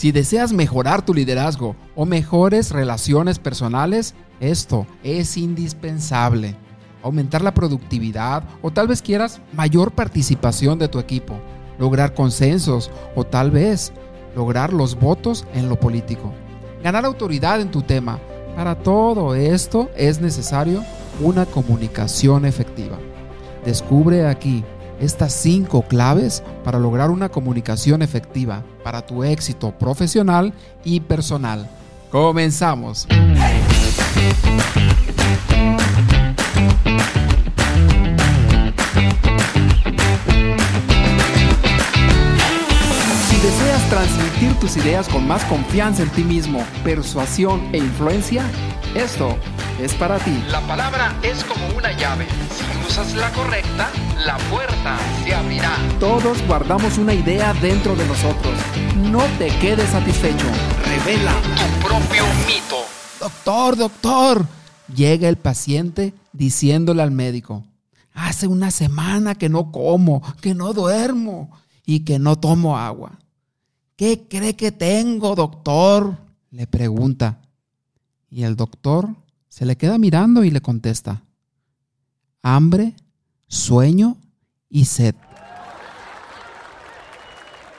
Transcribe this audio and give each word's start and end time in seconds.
Si 0.00 0.12
deseas 0.12 0.54
mejorar 0.54 1.04
tu 1.04 1.12
liderazgo 1.12 1.76
o 1.94 2.06
mejores 2.06 2.70
relaciones 2.70 3.38
personales, 3.38 4.14
esto 4.40 4.86
es 5.02 5.36
indispensable. 5.36 6.56
Aumentar 7.02 7.42
la 7.42 7.52
productividad 7.52 8.42
o 8.62 8.70
tal 8.70 8.88
vez 8.88 9.02
quieras 9.02 9.42
mayor 9.52 9.92
participación 9.92 10.78
de 10.78 10.88
tu 10.88 11.00
equipo, 11.00 11.34
lograr 11.78 12.14
consensos 12.14 12.90
o 13.14 13.24
tal 13.24 13.50
vez 13.50 13.92
lograr 14.34 14.72
los 14.72 14.98
votos 14.98 15.44
en 15.52 15.68
lo 15.68 15.78
político. 15.78 16.32
Ganar 16.82 17.04
autoridad 17.04 17.60
en 17.60 17.70
tu 17.70 17.82
tema. 17.82 18.18
Para 18.56 18.76
todo 18.76 19.34
esto 19.34 19.90
es 19.98 20.18
necesario 20.18 20.82
una 21.20 21.44
comunicación 21.44 22.46
efectiva. 22.46 22.98
Descubre 23.66 24.26
aquí 24.26 24.64
estas 25.00 25.32
cinco 25.32 25.82
claves 25.82 26.42
para 26.62 26.78
lograr 26.78 27.10
una 27.10 27.30
comunicación 27.30 28.02
efectiva 28.02 28.62
para 28.84 29.04
tu 29.06 29.24
éxito 29.24 29.72
profesional 29.72 30.52
y 30.84 31.00
personal. 31.00 31.68
Comenzamos. 32.10 33.06
Si 43.28 43.36
deseas 43.36 43.88
transmitir 43.88 44.54
tus 44.60 44.76
ideas 44.76 45.08
con 45.08 45.26
más 45.26 45.44
confianza 45.44 46.02
en 46.02 46.10
ti 46.10 46.24
mismo, 46.24 46.64
persuasión 46.84 47.60
e 47.72 47.78
influencia, 47.78 48.44
esto 48.94 49.36
es 49.80 49.94
para 49.94 50.18
ti. 50.18 50.44
La 50.48 50.60
palabra 50.62 51.14
es 51.22 51.44
como 51.44 51.66
una 51.76 51.92
llave. 51.92 52.26
Si 52.90 52.98
usas 52.98 53.14
la 53.14 53.32
correcta, 53.32 53.88
la 54.26 54.36
puerta 54.50 54.98
se 55.22 55.32
abrirá. 55.32 55.76
Todos 56.00 56.44
guardamos 56.48 56.98
una 56.98 57.14
idea 57.14 57.54
dentro 57.54 57.94
de 57.94 58.04
nosotros. 58.04 58.58
No 58.96 59.22
te 59.38 59.48
quedes 59.60 59.90
satisfecho. 59.90 60.46
Revela. 60.84 61.32
Tu 61.32 61.86
propio 61.86 62.24
mito. 62.48 62.78
Doctor, 63.20 63.76
doctor. 63.76 64.46
Llega 64.92 65.28
el 65.28 65.36
paciente 65.36 66.14
diciéndole 66.32 67.02
al 67.02 67.12
médico, 67.12 67.64
hace 68.12 68.48
una 68.48 68.72
semana 68.72 69.36
que 69.36 69.48
no 69.48 69.70
como, 69.70 70.20
que 70.40 70.54
no 70.54 70.72
duermo 70.72 71.50
y 71.86 72.00
que 72.00 72.18
no 72.18 72.40
tomo 72.40 72.76
agua. 72.76 73.20
¿Qué 73.94 74.26
cree 74.28 74.56
que 74.56 74.72
tengo, 74.72 75.36
doctor? 75.36 76.16
Le 76.50 76.66
pregunta. 76.66 77.38
Y 78.28 78.42
el 78.42 78.56
doctor 78.56 79.10
se 79.48 79.64
le 79.64 79.76
queda 79.76 79.96
mirando 79.96 80.42
y 80.42 80.50
le 80.50 80.60
contesta, 80.60 81.22
hambre, 82.42 82.94
sueño 83.46 84.16
y 84.68 84.84
sed. 84.84 85.14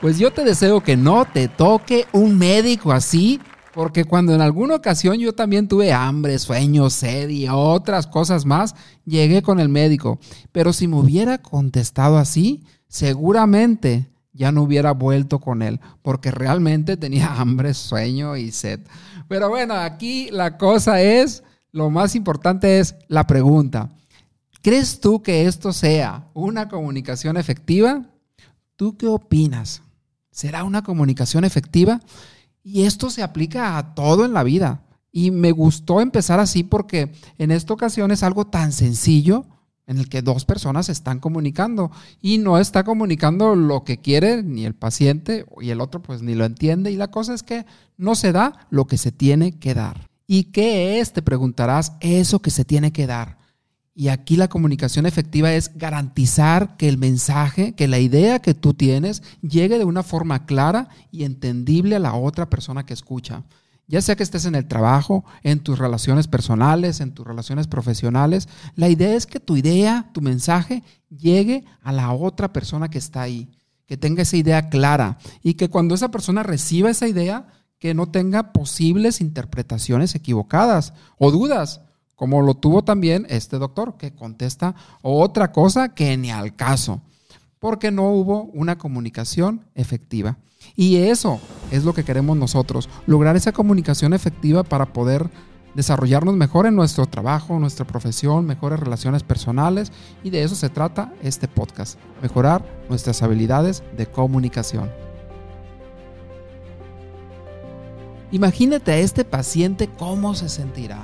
Pues 0.01 0.17
yo 0.17 0.31
te 0.31 0.43
deseo 0.43 0.81
que 0.81 0.97
no 0.97 1.25
te 1.25 1.47
toque 1.47 2.07
un 2.11 2.37
médico 2.37 2.91
así, 2.91 3.39
porque 3.73 4.03
cuando 4.03 4.33
en 4.33 4.41
alguna 4.41 4.75
ocasión 4.75 5.17
yo 5.17 5.33
también 5.33 5.67
tuve 5.67 5.93
hambre, 5.93 6.39
sueño, 6.39 6.89
sed 6.89 7.29
y 7.29 7.47
otras 7.47 8.07
cosas 8.07 8.45
más, 8.45 8.75
llegué 9.05 9.41
con 9.41 9.59
el 9.59 9.69
médico. 9.69 10.19
Pero 10.51 10.73
si 10.73 10.87
me 10.87 10.97
hubiera 10.97 11.37
contestado 11.37 12.17
así, 12.17 12.63
seguramente 12.87 14.11
ya 14.33 14.51
no 14.51 14.63
hubiera 14.63 14.91
vuelto 14.91 15.39
con 15.39 15.61
él, 15.61 15.79
porque 16.01 16.31
realmente 16.31 16.97
tenía 16.97 17.35
hambre, 17.39 17.73
sueño 17.73 18.35
y 18.37 18.51
sed. 18.51 18.79
Pero 19.27 19.49
bueno, 19.49 19.75
aquí 19.75 20.29
la 20.31 20.57
cosa 20.57 21.01
es, 21.01 21.43
lo 21.71 21.89
más 21.89 22.15
importante 22.15 22.79
es 22.79 22.95
la 23.07 23.27
pregunta. 23.27 23.89
¿Crees 24.61 24.99
tú 24.99 25.23
que 25.23 25.47
esto 25.47 25.73
sea 25.73 26.29
una 26.35 26.69
comunicación 26.69 27.35
efectiva? 27.35 28.05
¿Tú 28.75 28.95
qué 28.95 29.07
opinas? 29.07 29.81
¿Será 30.29 30.63
una 30.63 30.83
comunicación 30.83 31.45
efectiva? 31.45 31.99
Y 32.63 32.83
esto 32.83 33.09
se 33.09 33.23
aplica 33.23 33.77
a 33.77 33.95
todo 33.95 34.23
en 34.23 34.33
la 34.33 34.43
vida. 34.43 34.83
Y 35.11 35.31
me 35.31 35.51
gustó 35.51 35.99
empezar 35.99 36.39
así 36.39 36.63
porque 36.63 37.11
en 37.39 37.49
esta 37.49 37.73
ocasión 37.73 38.11
es 38.11 38.21
algo 38.21 38.45
tan 38.45 38.71
sencillo 38.71 39.45
en 39.87 39.97
el 39.97 40.07
que 40.07 40.21
dos 40.21 40.45
personas 40.45 40.89
están 40.89 41.19
comunicando 41.19 41.91
y 42.21 42.37
no 42.37 42.59
está 42.59 42.83
comunicando 42.83 43.55
lo 43.55 43.83
que 43.83 43.97
quiere 43.97 44.43
ni 44.43 44.65
el 44.65 44.75
paciente 44.75 45.45
y 45.59 45.71
el 45.71 45.81
otro 45.81 46.03
pues 46.03 46.21
ni 46.21 46.35
lo 46.35 46.45
entiende 46.45 46.91
y 46.91 46.97
la 46.97 47.09
cosa 47.09 47.33
es 47.33 47.41
que 47.41 47.65
no 47.97 48.13
se 48.13 48.31
da 48.31 48.67
lo 48.69 48.85
que 48.85 48.99
se 48.99 49.11
tiene 49.11 49.57
que 49.57 49.73
dar. 49.73 50.07
¿Y 50.27 50.45
qué 50.45 50.99
es? 50.99 51.13
Te 51.13 51.23
preguntarás 51.23 51.93
eso 51.99 52.39
que 52.39 52.51
se 52.51 52.63
tiene 52.63 52.93
que 52.93 53.07
dar. 53.07 53.40
Y 53.93 54.07
aquí 54.07 54.37
la 54.37 54.47
comunicación 54.47 55.05
efectiva 55.05 55.53
es 55.53 55.77
garantizar 55.77 56.77
que 56.77 56.87
el 56.87 56.97
mensaje, 56.97 57.73
que 57.73 57.89
la 57.89 57.99
idea 57.99 58.39
que 58.39 58.53
tú 58.53 58.73
tienes 58.73 59.21
llegue 59.41 59.77
de 59.77 59.85
una 59.85 60.01
forma 60.01 60.45
clara 60.45 60.87
y 61.11 61.25
entendible 61.25 61.97
a 61.97 61.99
la 61.99 62.13
otra 62.13 62.49
persona 62.49 62.85
que 62.85 62.93
escucha. 62.93 63.43
Ya 63.87 64.01
sea 64.01 64.15
que 64.15 64.23
estés 64.23 64.45
en 64.45 64.55
el 64.55 64.69
trabajo, 64.69 65.25
en 65.43 65.59
tus 65.59 65.77
relaciones 65.77 66.29
personales, 66.29 67.01
en 67.01 67.13
tus 67.13 67.27
relaciones 67.27 67.67
profesionales, 67.67 68.47
la 68.75 68.87
idea 68.87 69.13
es 69.13 69.25
que 69.25 69.41
tu 69.41 69.57
idea, 69.57 70.09
tu 70.13 70.21
mensaje, 70.21 70.83
llegue 71.09 71.65
a 71.81 71.91
la 71.91 72.13
otra 72.13 72.53
persona 72.53 72.89
que 72.89 72.97
está 72.97 73.21
ahí, 73.21 73.49
que 73.85 73.97
tenga 73.97 74.21
esa 74.21 74.37
idea 74.37 74.69
clara. 74.69 75.17
Y 75.43 75.55
que 75.55 75.69
cuando 75.69 75.93
esa 75.93 76.09
persona 76.11 76.41
reciba 76.43 76.89
esa 76.89 77.09
idea, 77.09 77.47
que 77.79 77.93
no 77.93 78.09
tenga 78.09 78.53
posibles 78.53 79.19
interpretaciones 79.19 80.15
equivocadas 80.15 80.93
o 81.17 81.29
dudas, 81.31 81.81
como 82.21 82.43
lo 82.43 82.53
tuvo 82.53 82.83
también 82.83 83.25
este 83.29 83.57
doctor, 83.57 83.97
que 83.97 84.13
contesta 84.13 84.75
otra 85.01 85.51
cosa 85.51 85.95
que 85.95 86.15
ni 86.17 86.29
al 86.29 86.55
caso, 86.55 87.01
porque 87.57 87.89
no 87.89 88.11
hubo 88.11 88.43
una 88.53 88.77
comunicación 88.77 89.65
efectiva. 89.73 90.37
Y 90.75 90.97
eso 90.97 91.39
es 91.71 91.83
lo 91.83 91.95
que 91.95 92.03
queremos 92.03 92.37
nosotros, 92.37 92.89
lograr 93.07 93.35
esa 93.37 93.53
comunicación 93.53 94.13
efectiva 94.13 94.61
para 94.61 94.93
poder 94.93 95.31
desarrollarnos 95.73 96.35
mejor 96.35 96.67
en 96.67 96.75
nuestro 96.75 97.07
trabajo, 97.07 97.57
nuestra 97.57 97.87
profesión, 97.87 98.45
mejores 98.45 98.79
relaciones 98.79 99.23
personales 99.23 99.91
y 100.23 100.29
de 100.29 100.43
eso 100.43 100.53
se 100.53 100.69
trata 100.69 101.11
este 101.23 101.47
podcast, 101.47 101.97
mejorar 102.21 102.63
nuestras 102.87 103.23
habilidades 103.23 103.81
de 103.97 104.05
comunicación. 104.05 104.91
Imagínate 108.29 108.91
a 108.91 108.99
este 108.99 109.25
paciente 109.25 109.89
cómo 109.97 110.35
se 110.35 110.49
sentirá. 110.49 111.03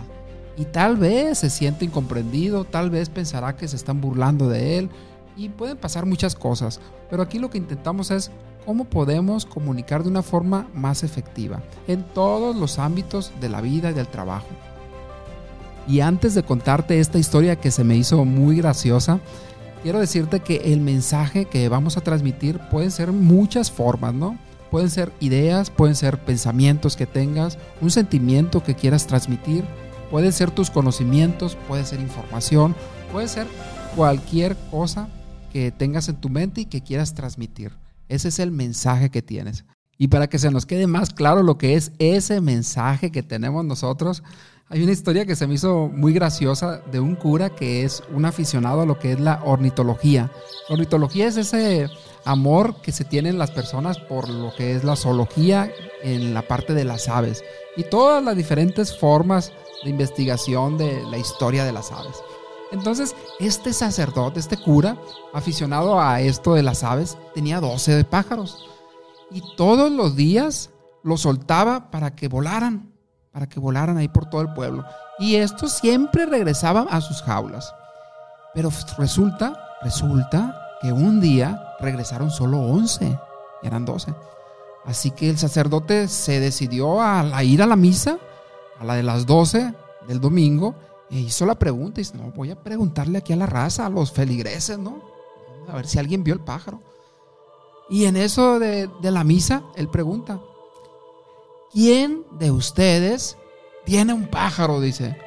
Y 0.58 0.66
tal 0.66 0.98
vez 0.98 1.38
se 1.40 1.50
siente 1.50 1.86
incomprendido, 1.86 2.66
tal 2.66 2.90
vez 2.90 3.10
pensará 3.10 3.56
que 3.56 3.68
se 3.68 3.76
están 3.76 4.02
burlando 4.02 4.50
de 4.50 4.80
él 4.80 4.90
y 5.36 5.50
pueden 5.50 5.78
pasar 5.78 6.06
muchas 6.08 6.36
cosas, 6.36 6.80
pero 7.10 7.22
aquí 7.22 7.38
lo 7.38 7.52
que 7.52 7.60
intentamos 7.60 8.10
es 8.10 8.32
cómo 8.66 8.86
podemos 8.86 9.46
comunicar 9.46 10.04
de 10.04 10.10
una 10.10 10.24
forma 10.24 10.68
más 10.74 11.04
efectiva 11.04 11.62
en 11.88 12.04
todos 12.04 12.56
los 12.56 12.80
ámbitos 12.80 13.32
de 13.40 13.50
la 13.50 13.62
vida 13.62 13.92
y 13.92 13.94
del 13.94 14.08
trabajo. 14.08 14.48
Y 15.88 16.02
antes 16.02 16.34
de 16.34 16.44
contarte 16.44 17.00
esta 17.00 17.20
historia 17.20 17.56
que 17.56 17.72
se 17.72 17.84
me 17.84 17.96
hizo 17.96 18.26
muy 18.26 18.58
graciosa, 18.58 19.20
quiero 19.84 20.00
decirte 20.00 20.42
que 20.42 20.74
el 20.74 20.82
mensaje 20.82 21.46
que 21.46 21.70
vamos 21.70 21.96
a 21.96 22.02
transmitir 22.02 22.60
pueden 22.72 22.92
ser 22.92 23.14
muchas 23.14 23.72
formas, 23.72 24.14
¿no? 24.14 24.38
Pueden 24.70 24.90
ser 24.90 25.14
ideas, 25.22 25.70
pueden 25.70 25.96
ser 25.96 26.18
pensamientos 26.18 26.98
que 26.98 27.06
tengas, 27.06 27.58
un 27.80 27.90
sentimiento 27.90 28.64
que 28.64 28.76
quieras 28.76 29.08
transmitir, 29.08 29.64
pueden 30.10 30.32
ser 30.32 30.52
tus 30.52 30.70
conocimientos, 30.70 31.58
puede 31.68 31.86
ser 31.86 32.00
información, 32.00 32.76
puede 33.12 33.28
ser 33.28 33.48
cualquier 33.96 34.56
cosa 34.72 35.10
que 35.52 35.72
tengas 35.72 36.10
en 36.10 36.18
tu 36.18 36.30
mente 36.30 36.62
y 36.62 36.66
que 36.66 36.82
quieras 36.82 37.14
transmitir. 37.14 37.72
Ese 38.10 38.30
es 38.30 38.40
el 38.40 38.52
mensaje 38.52 39.10
que 39.10 39.22
tienes. 39.22 39.66
Y 39.98 40.10
para 40.10 40.28
que 40.28 40.40
se 40.40 40.52
nos 40.52 40.66
quede 40.66 40.88
más 40.88 41.10
claro 41.10 41.42
lo 41.42 41.58
que 41.58 41.74
es 41.74 41.92
ese 41.98 42.40
mensaje 42.40 43.12
que 43.12 43.24
tenemos 43.24 43.66
nosotros, 43.66 44.24
hay 44.70 44.84
una 44.84 44.92
historia 44.92 45.26
que 45.26 45.36
se 45.36 45.48
me 45.48 45.56
hizo 45.56 45.88
muy 45.88 46.14
graciosa 46.14 46.82
de 46.92 47.00
un 47.00 47.16
cura 47.16 47.50
que 47.50 47.84
es 47.84 48.04
un 48.14 48.26
aficionado 48.26 48.82
a 48.82 48.86
lo 48.86 49.00
que 49.00 49.14
es 49.14 49.20
la 49.20 49.42
ornitología. 49.44 50.30
La 50.68 50.74
ornitología 50.74 51.28
es 51.28 51.38
ese 51.38 51.90
amor 52.26 52.82
que 52.82 52.92
se 52.92 53.06
tienen 53.06 53.38
las 53.38 53.52
personas 53.52 53.98
por 53.98 54.30
lo 54.30 54.54
que 54.56 54.76
es 54.76 54.84
la 54.84 54.98
zoología 54.98 55.72
en 56.04 56.34
la 56.34 56.42
parte 56.42 56.74
de 56.74 56.84
las 56.84 57.08
aves 57.08 57.44
y 57.78 57.84
todas 57.84 58.22
las 58.24 58.36
diferentes 58.36 58.98
formas 58.98 59.54
de 59.84 59.90
investigación 59.90 60.78
de 60.78 61.04
la 61.04 61.18
historia 61.18 61.66
de 61.66 61.72
las 61.72 61.92
aves. 61.92 62.18
Entonces, 62.72 63.16
este 63.40 63.72
sacerdote, 63.74 64.40
este 64.40 64.58
cura, 64.58 64.98
aficionado 65.34 66.02
a 66.02 66.20
esto 66.22 66.54
de 66.54 66.64
las 66.64 66.84
aves, 66.84 67.18
tenía 67.34 67.62
12 67.62 68.04
pájaros. 68.04 68.66
Y 69.32 69.42
todos 69.56 69.92
los 69.92 70.16
días 70.16 70.70
los 71.04 71.22
soltaba 71.22 71.90
para 71.92 72.16
que 72.16 72.28
volaran, 72.28 72.92
para 73.32 73.48
que 73.48 73.60
volaran 73.60 73.98
ahí 73.98 74.08
por 74.08 74.30
todo 74.30 74.42
el 74.42 74.54
pueblo. 74.54 74.84
Y 75.20 75.36
estos 75.36 75.72
siempre 75.72 76.26
regresaban 76.26 76.88
a 76.90 77.02
sus 77.02 77.22
jaulas. 77.22 77.74
Pero 78.54 78.70
resulta, 78.98 79.78
resulta 79.82 80.60
que 80.82 80.92
un 80.92 81.22
día 81.22 81.76
regresaron 81.80 82.32
solo 82.32 82.60
11, 82.60 83.18
eran 83.64 83.86
12. 83.86 84.14
Así 84.86 85.12
que 85.12 85.30
el 85.30 85.38
sacerdote 85.38 86.08
se 86.08 86.40
decidió 86.40 87.02
a, 87.02 87.44
ir 87.44 87.62
a 87.62 87.66
la 87.66 87.76
misa, 87.76 88.18
a 88.80 88.86
la 88.86 88.96
de 88.96 89.04
las 89.04 89.26
12 89.26 89.74
del 90.08 90.20
domingo, 90.20 90.76
e 91.10 91.20
hizo 91.20 91.46
la 91.46 91.56
pregunta 91.56 92.00
y 92.00 92.04
dice, 92.04 92.18
no, 92.18 92.32
voy 92.32 92.52
a 92.52 92.62
preguntarle 92.62 93.18
aquí 93.20 93.34
a 93.34 93.38
la 93.38 93.46
raza, 93.46 93.86
a 93.86 93.90
los 93.90 94.12
feligreses, 94.12 94.78
¿no? 94.78 95.02
A 95.68 95.76
ver 95.76 95.88
si 95.88 96.00
alguien 96.00 96.24
vio 96.24 96.34
el 96.34 96.40
pájaro. 96.40 96.82
Y 97.90 98.06
en 98.06 98.18
eso 98.18 98.60
de, 98.60 98.90
de 99.02 99.12
la 99.12 99.24
misa, 99.24 99.64
él 99.76 99.90
pregunta, 99.90 100.42
¿quién 101.72 102.24
de 102.32 102.52
ustedes 102.52 103.38
tiene 103.86 104.14
un 104.14 104.28
pájaro? 104.28 104.82
Dice. 104.82 105.18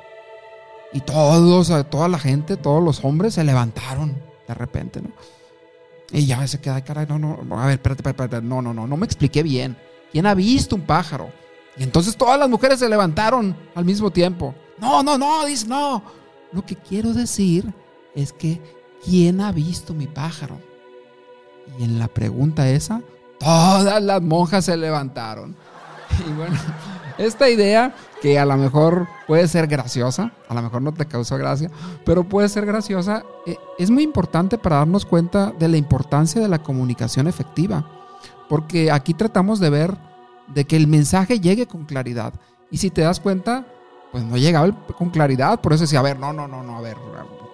Y 0.93 1.00
todos, 1.00 1.73
toda 1.88 2.08
la 2.08 2.19
gente, 2.19 2.56
todos 2.56 2.82
los 2.82 3.05
hombres 3.05 3.35
se 3.35 3.44
levantaron 3.44 4.20
de 4.49 4.55
repente, 4.55 5.00
¿no? 5.00 5.11
Y 6.12 6.26
ya 6.26 6.44
se 6.49 6.61
queda, 6.61 6.82
caray, 6.82 7.06
no, 7.06 7.19
no, 7.19 7.61
a 7.61 7.67
ver, 7.67 7.75
espérate, 7.75 8.08
espérate, 8.08 8.43
no, 8.43 8.61
no, 8.61 8.75
no, 8.75 8.87
no 8.87 8.96
me 8.96 9.06
expliqué 9.06 9.43
bien. 9.44 9.76
¿Quién 10.11 10.26
ha 10.26 10.35
visto 10.35 10.75
un 10.75 10.82
pájaro? 10.82 11.31
Y 11.76 11.82
entonces 11.82 12.17
todas 12.17 12.38
las 12.38 12.49
mujeres 12.49 12.78
se 12.78 12.88
levantaron 12.88 13.56
al 13.75 13.84
mismo 13.84 14.11
tiempo. 14.11 14.55
No, 14.78 15.02
no, 15.02 15.17
no, 15.17 15.44
dice, 15.44 15.67
no. 15.67 16.02
Lo 16.52 16.64
que 16.64 16.76
quiero 16.76 17.12
decir 17.12 17.72
es 18.14 18.32
que, 18.32 18.61
¿quién 19.05 19.40
ha 19.40 19.52
visto 19.52 19.94
mi 19.94 20.06
pájaro? 20.06 20.58
Y 21.78 21.84
en 21.84 21.99
la 21.99 22.08
pregunta 22.08 22.69
esa, 22.69 23.02
todas 23.38 24.02
las 24.02 24.22
monjas 24.22 24.64
se 24.64 24.76
levantaron. 24.76 25.56
Y 26.28 26.32
bueno, 26.32 26.56
esta 27.17 27.49
idea 27.49 27.94
que 28.20 28.38
a 28.38 28.44
lo 28.44 28.56
mejor 28.56 29.08
puede 29.26 29.49
ser 29.49 29.67
graciosa, 29.67 30.32
a 30.49 30.55
lo 30.55 30.61
mejor 30.61 30.82
no 30.82 30.93
te 30.93 31.06
causó 31.06 31.38
gracia, 31.38 31.70
pero 32.05 32.25
puede 32.25 32.49
ser 32.49 32.67
graciosa, 32.67 33.25
eh, 33.46 33.56
es 33.78 33.90
muy 33.90 34.02
importante 34.02 34.58
para 34.58 34.76
darnos 34.76 35.06
cuenta 35.06 35.52
de 35.58 35.69
la 35.69 35.76
importancia 35.76 36.40
de 36.40 36.49
la 36.49 36.62
comunicación 36.62 37.26
efectiva. 37.26 37.87
Porque 38.49 38.90
aquí 38.90 39.14
tratamos 39.14 39.61
de 39.61 39.70
ver 39.70 39.96
de 40.55 40.64
que 40.64 40.76
el 40.76 40.87
mensaje 40.87 41.41
llegue 41.41 41.67
con 41.67 41.85
claridad. 41.85 42.35
Y 42.70 42.79
si 42.79 42.91
te 42.91 43.02
das 43.02 43.20
cuenta, 43.20 43.67
pues 44.12 44.25
no 44.25 44.37
llegaba 44.37 44.70
con 44.97 45.11
claridad. 45.11 45.61
Por 45.61 45.73
eso 45.73 45.82
decía, 45.82 46.00
a 46.00 46.02
ver, 46.02 46.19
no, 46.19 46.32
no, 46.32 46.49
no, 46.49 46.62
no, 46.62 46.76
a 46.76 46.81
ver, 46.81 46.97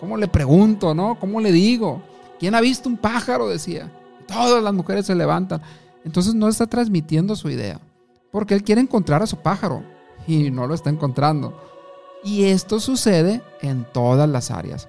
¿cómo 0.00 0.16
le 0.16 0.28
pregunto, 0.28 0.94
no? 0.94 1.18
¿Cómo 1.18 1.40
le 1.40 1.52
digo? 1.52 2.02
¿Quién 2.38 2.54
ha 2.54 2.60
visto 2.60 2.88
un 2.88 2.96
pájaro? 2.96 3.48
Decía. 3.48 3.90
Todas 4.26 4.62
las 4.62 4.74
mujeres 4.74 5.06
se 5.06 5.14
levantan. 5.14 5.62
Entonces 6.04 6.34
no 6.34 6.48
está 6.48 6.66
transmitiendo 6.66 7.36
su 7.36 7.50
idea. 7.50 7.80
Porque 8.30 8.54
él 8.54 8.62
quiere 8.62 8.80
encontrar 8.80 9.22
a 9.22 9.26
su 9.26 9.38
pájaro 9.38 9.82
y 10.26 10.50
no 10.50 10.66
lo 10.66 10.74
está 10.74 10.90
encontrando. 10.90 11.58
Y 12.24 12.44
esto 12.44 12.80
sucede 12.80 13.40
en 13.62 13.86
todas 13.92 14.28
las 14.28 14.50
áreas. 14.50 14.88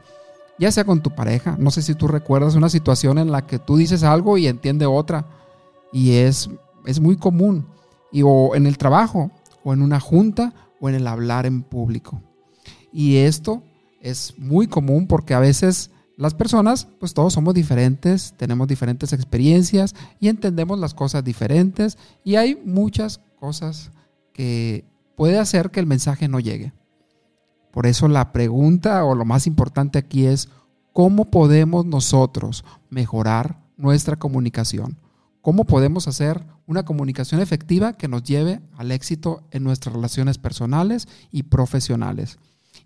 Ya 0.59 0.71
sea 0.71 0.85
con 0.85 1.01
tu 1.01 1.11
pareja. 1.11 1.55
No 1.59 1.69
sé 1.69 1.81
si 1.81 1.93
tú 1.93 2.07
recuerdas 2.07 2.55
una 2.55 2.69
situación 2.69 3.19
en 3.19 3.31
la 3.31 3.45
que 3.45 3.59
tú 3.59 3.77
dices 3.77 4.03
algo 4.03 4.37
y 4.37 4.47
entiende 4.47 4.85
otra. 4.85 5.25
Y 5.91 6.15
es, 6.15 6.49
es 6.85 6.99
muy 6.99 7.15
común. 7.15 7.67
Y 8.11 8.21
o 8.23 8.55
en 8.55 8.67
el 8.67 8.77
trabajo, 8.77 9.31
o 9.63 9.73
en 9.73 9.81
una 9.81 9.99
junta, 9.99 10.53
o 10.79 10.89
en 10.89 10.95
el 10.95 11.07
hablar 11.07 11.45
en 11.45 11.63
público. 11.63 12.21
Y 12.91 13.17
esto 13.17 13.63
es 14.01 14.33
muy 14.37 14.67
común 14.67 15.07
porque 15.07 15.33
a 15.33 15.39
veces 15.39 15.91
las 16.17 16.33
personas, 16.33 16.87
pues 16.99 17.13
todos 17.13 17.33
somos 17.33 17.53
diferentes, 17.53 18.33
tenemos 18.37 18.67
diferentes 18.67 19.13
experiencias 19.13 19.93
y 20.19 20.29
entendemos 20.29 20.79
las 20.79 20.95
cosas 20.95 21.23
diferentes 21.23 21.97
y 22.23 22.35
hay 22.35 22.55
muchas 22.65 23.21
cosas 23.39 23.91
que 24.33 24.83
puede 25.15 25.37
hacer 25.37 25.69
que 25.69 25.79
el 25.79 25.85
mensaje 25.85 26.27
no 26.27 26.39
llegue. 26.39 26.73
Por 27.71 27.85
eso 27.85 28.07
la 28.07 28.31
pregunta 28.31 29.03
o 29.03 29.13
lo 29.13 29.25
más 29.25 29.45
importante 29.45 29.99
aquí 29.99 30.25
es, 30.25 30.49
¿cómo 30.91 31.25
podemos 31.25 31.85
nosotros 31.85 32.65
mejorar 32.89 33.59
nuestra 33.77 34.15
comunicación? 34.15 34.97
¿Cómo 35.47 35.63
podemos 35.63 36.09
hacer 36.09 36.43
una 36.65 36.83
comunicación 36.83 37.39
efectiva 37.39 37.93
que 37.93 38.09
nos 38.09 38.21
lleve 38.23 38.59
al 38.75 38.91
éxito 38.91 39.47
en 39.51 39.63
nuestras 39.63 39.95
relaciones 39.95 40.37
personales 40.37 41.07
y 41.31 41.43
profesionales? 41.43 42.37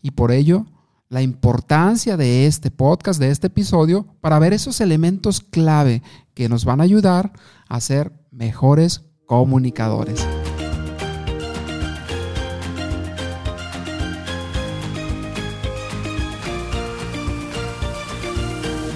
Y 0.03 0.11
por 0.11 0.31
ello, 0.31 0.67
la 1.09 1.23
importancia 1.23 2.17
de 2.17 2.45
este 2.45 2.69
podcast, 2.69 3.19
de 3.19 3.31
este 3.31 3.47
episodio, 3.47 4.05
para 4.21 4.37
ver 4.37 4.53
esos 4.53 4.79
elementos 4.79 5.41
clave 5.41 6.03
que 6.35 6.49
nos 6.49 6.63
van 6.63 6.81
a 6.81 6.83
ayudar 6.83 7.33
a 7.67 7.81
ser 7.81 8.13
mejores 8.29 9.05
comunicadores. 9.25 10.23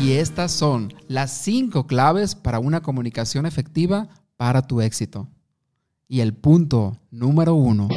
Y 0.06 0.12
estas 0.12 0.52
son 0.52 0.94
las 1.08 1.32
cinco 1.32 1.88
claves 1.88 2.36
para 2.36 2.60
una 2.60 2.82
comunicación 2.82 3.48
efectiva 3.48 4.08
para 4.38 4.62
tu 4.62 4.82
éxito. 4.82 5.28
Y 6.08 6.20
el 6.20 6.36
punto 6.36 7.00
número 7.10 7.56
uno. 7.56 7.90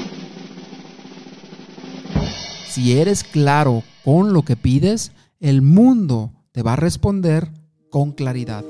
Si 2.66 2.96
eres 2.96 3.24
claro 3.24 3.82
con 4.06 4.32
lo 4.32 4.40
que 4.42 4.56
pides, 4.56 5.12
el 5.38 5.60
mundo 5.60 6.32
te 6.50 6.62
va 6.62 6.72
a 6.72 6.76
responder 6.76 7.50
con 7.90 8.12
claridad. 8.12 8.64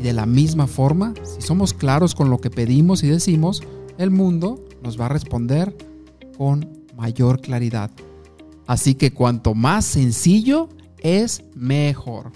Y 0.00 0.02
de 0.02 0.12
la 0.12 0.26
misma 0.26 0.66
forma, 0.66 1.14
si 1.22 1.42
somos 1.42 1.72
claros 1.72 2.16
con 2.16 2.28
lo 2.28 2.38
que 2.40 2.50
pedimos 2.50 3.04
y 3.04 3.06
decimos, 3.06 3.62
el 3.98 4.10
mundo 4.10 4.64
nos 4.82 5.00
va 5.00 5.06
a 5.06 5.10
responder 5.10 5.76
con 6.36 6.68
mayor 6.96 7.40
claridad. 7.40 7.92
Así 8.66 8.96
que 8.96 9.12
cuanto 9.12 9.54
más 9.54 9.84
sencillo 9.84 10.68
es 10.98 11.44
mejor. 11.54 12.32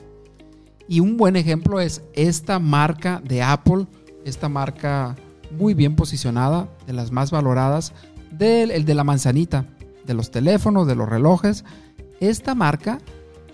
Y 0.88 1.00
un 1.00 1.16
buen 1.16 1.36
ejemplo 1.36 1.80
es 1.80 2.02
esta 2.14 2.58
marca 2.58 3.22
de 3.24 3.42
Apple, 3.42 3.86
esta 4.24 4.48
marca 4.48 5.16
muy 5.50 5.74
bien 5.74 5.96
posicionada, 5.96 6.68
de 6.86 6.92
las 6.92 7.10
más 7.10 7.30
valoradas, 7.30 7.92
del 8.30 8.70
el 8.70 8.84
de 8.84 8.94
la 8.94 9.04
manzanita, 9.04 9.66
de 10.06 10.14
los 10.14 10.30
teléfonos, 10.30 10.86
de 10.86 10.94
los 10.94 11.08
relojes, 11.08 11.64
esta 12.20 12.54
marca 12.54 12.98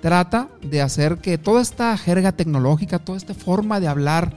trata 0.00 0.48
de 0.62 0.82
hacer 0.82 1.18
que 1.18 1.38
toda 1.38 1.62
esta 1.62 1.96
jerga 1.96 2.32
tecnológica, 2.32 2.98
toda 2.98 3.18
esta 3.18 3.34
forma 3.34 3.80
de 3.80 3.88
hablar 3.88 4.32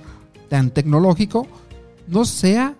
tan 0.50 0.72
tecnológico, 0.72 1.48
no 2.08 2.26
sea 2.26 2.76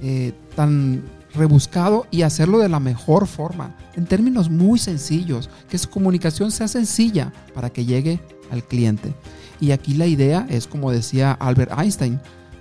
eh, 0.00 0.32
tan 0.54 1.02
rebuscado 1.34 2.06
y 2.10 2.22
hacerlo 2.22 2.58
de 2.58 2.68
la 2.68 2.80
mejor 2.80 3.26
forma, 3.26 3.76
en 3.96 4.06
términos 4.06 4.50
muy 4.50 4.78
sencillos, 4.78 5.50
que 5.68 5.78
su 5.78 5.90
comunicación 5.90 6.50
sea 6.50 6.68
sencilla 6.68 7.32
para 7.54 7.70
que 7.70 7.84
llegue 7.84 8.20
al 8.50 8.64
cliente. 8.64 9.14
Y 9.60 9.70
aquí 9.70 9.94
la 9.94 10.06
idea 10.06 10.46
es, 10.50 10.66
como 10.66 10.90
decía 10.90 11.32
Albert 11.32 11.72
Einstein, 11.78 12.20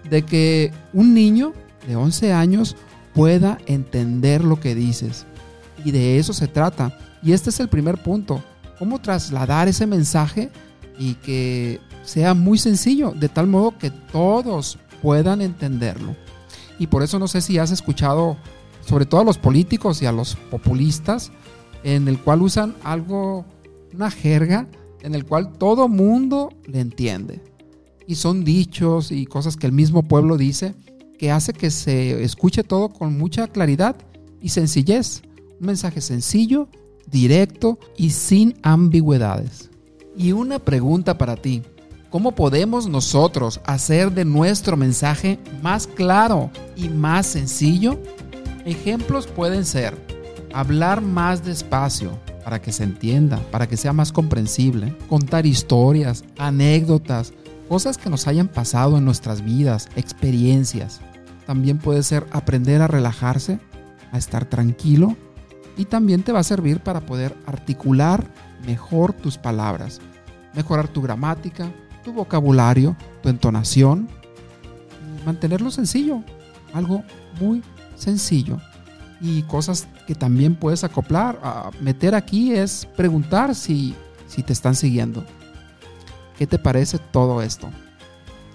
de 0.09 0.23
que 0.23 0.71
un 0.93 1.13
niño 1.13 1.53
de 1.87 1.95
11 1.95 2.33
años 2.33 2.75
pueda 3.13 3.57
entender 3.65 4.43
lo 4.43 4.59
que 4.59 4.75
dices. 4.75 5.25
Y 5.83 5.91
de 5.91 6.17
eso 6.19 6.33
se 6.33 6.47
trata. 6.47 6.97
Y 7.21 7.33
este 7.33 7.49
es 7.49 7.59
el 7.59 7.69
primer 7.69 8.01
punto. 8.01 8.43
Cómo 8.79 8.99
trasladar 8.99 9.67
ese 9.67 9.87
mensaje 9.87 10.49
y 10.97 11.15
que 11.15 11.79
sea 12.03 12.33
muy 12.33 12.57
sencillo, 12.57 13.11
de 13.11 13.29
tal 13.29 13.47
modo 13.47 13.77
que 13.77 13.91
todos 13.91 14.77
puedan 15.01 15.41
entenderlo. 15.41 16.15
Y 16.79 16.87
por 16.87 17.03
eso 17.03 17.19
no 17.19 17.27
sé 17.27 17.41
si 17.41 17.57
has 17.57 17.71
escuchado, 17.71 18.37
sobre 18.85 19.05
todo 19.05 19.21
a 19.21 19.25
los 19.25 19.37
políticos 19.37 20.01
y 20.01 20.05
a 20.05 20.11
los 20.11 20.35
populistas, 20.35 21.31
en 21.83 22.07
el 22.07 22.19
cual 22.19 22.41
usan 22.41 22.75
algo, 22.83 23.45
una 23.93 24.09
jerga, 24.11 24.67
en 25.03 25.13
el 25.13 25.25
cual 25.25 25.53
todo 25.57 25.87
mundo 25.87 26.49
le 26.65 26.79
entiende. 26.79 27.41
Y 28.07 28.15
son 28.15 28.43
dichos 28.43 29.11
y 29.11 29.25
cosas 29.25 29.55
que 29.55 29.67
el 29.67 29.73
mismo 29.73 30.03
pueblo 30.03 30.37
dice, 30.37 30.73
que 31.19 31.31
hace 31.31 31.53
que 31.53 31.69
se 31.69 32.23
escuche 32.23 32.63
todo 32.63 32.89
con 32.89 33.17
mucha 33.17 33.47
claridad 33.47 33.95
y 34.41 34.49
sencillez. 34.49 35.21
Un 35.59 35.67
mensaje 35.67 36.01
sencillo, 36.01 36.67
directo 37.09 37.77
y 37.97 38.09
sin 38.09 38.55
ambigüedades. 38.63 39.69
Y 40.17 40.31
una 40.31 40.59
pregunta 40.59 41.17
para 41.17 41.35
ti. 41.35 41.61
¿Cómo 42.09 42.35
podemos 42.35 42.87
nosotros 42.87 43.59
hacer 43.65 44.11
de 44.11 44.23
nuestro 44.23 44.77
mensaje 44.77 45.39
más 45.63 45.87
claro 45.87 46.51
y 46.75 46.89
más 46.89 47.25
sencillo? 47.25 47.99
Ejemplos 48.65 49.27
pueden 49.27 49.65
ser 49.65 49.97
hablar 50.53 51.01
más 51.01 51.43
despacio 51.43 52.11
para 52.43 52.61
que 52.61 52.71
se 52.71 52.83
entienda, 52.83 53.37
para 53.51 53.67
que 53.67 53.77
sea 53.77 53.93
más 53.93 54.11
comprensible, 54.11 54.95
contar 55.09 55.45
historias, 55.45 56.23
anécdotas, 56.37 57.33
cosas 57.69 57.97
que 57.97 58.09
nos 58.09 58.27
hayan 58.27 58.47
pasado 58.47 58.97
en 58.97 59.05
nuestras 59.05 59.43
vidas, 59.43 59.89
experiencias. 59.95 61.01
También 61.45 61.77
puede 61.77 62.03
ser 62.03 62.25
aprender 62.31 62.81
a 62.81 62.87
relajarse, 62.87 63.59
a 64.11 64.17
estar 64.17 64.45
tranquilo 64.45 65.15
y 65.77 65.85
también 65.85 66.23
te 66.23 66.31
va 66.31 66.39
a 66.39 66.43
servir 66.43 66.79
para 66.79 67.01
poder 67.01 67.35
articular 67.45 68.25
mejor 68.65 69.13
tus 69.13 69.37
palabras, 69.37 69.99
mejorar 70.53 70.87
tu 70.87 71.01
gramática, 71.01 71.71
tu 72.03 72.13
vocabulario, 72.13 72.95
tu 73.21 73.29
entonación, 73.29 74.07
mantenerlo 75.25 75.71
sencillo, 75.71 76.23
algo 76.73 77.03
muy 77.39 77.63
sencillo. 77.95 78.59
Y 79.23 79.43
cosas 79.43 79.87
que 80.05 80.15
también 80.15 80.53
puedes 80.53 80.83
acoplar, 80.83 81.39
a 81.41 81.71
meter 81.79 82.13
aquí 82.13 82.51
es 82.51 82.85
preguntar 82.97 83.55
si, 83.55 83.95
si 84.27 84.43
te 84.43 84.51
están 84.51 84.75
siguiendo. 84.75 85.23
¿Qué 86.37 86.45
te 86.45 86.59
parece 86.59 86.99
todo 86.99 87.41
esto? 87.41 87.69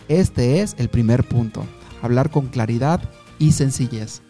Este 0.08 0.60
es 0.60 0.76
el 0.76 0.90
primer 0.90 1.26
punto, 1.26 1.64
hablar 2.02 2.30
con 2.30 2.48
claridad 2.48 3.00
y 3.38 3.52
sencillez. 3.52 4.20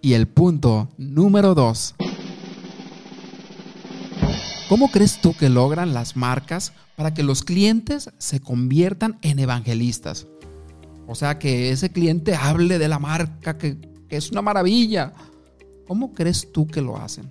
Y 0.00 0.14
el 0.14 0.26
punto 0.26 0.88
número 0.96 1.54
dos. 1.54 1.96
¿Cómo 4.70 4.90
crees 4.90 5.20
tú 5.20 5.34
que 5.36 5.50
logran 5.50 5.92
las 5.92 6.16
marcas 6.16 6.72
para 6.96 7.12
que 7.12 7.22
los 7.22 7.42
clientes 7.42 8.08
se 8.16 8.40
conviertan 8.40 9.18
en 9.20 9.38
evangelistas? 9.38 10.26
O 11.06 11.14
sea, 11.14 11.38
que 11.38 11.72
ese 11.72 11.92
cliente 11.92 12.34
hable 12.36 12.78
de 12.78 12.88
la 12.88 12.98
marca 12.98 13.58
que 13.58 13.76
es 14.08 14.30
una 14.30 14.40
maravilla. 14.40 15.12
¿Cómo 15.86 16.12
crees 16.12 16.52
tú 16.52 16.66
que 16.66 16.80
lo 16.80 16.96
hacen? 16.96 17.30